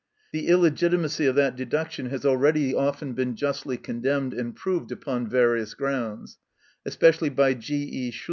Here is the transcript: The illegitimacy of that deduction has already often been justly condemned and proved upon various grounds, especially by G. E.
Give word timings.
The 0.31 0.47
illegitimacy 0.47 1.27
of 1.27 1.35
that 1.35 1.55
deduction 1.55 2.07
has 2.07 2.25
already 2.25 2.73
often 2.73 3.13
been 3.13 3.35
justly 3.35 3.77
condemned 3.77 4.33
and 4.33 4.55
proved 4.55 4.91
upon 4.91 5.29
various 5.29 5.75
grounds, 5.75 6.39
especially 6.87 7.29
by 7.29 7.53
G. 7.53 7.75
E. 8.07 8.13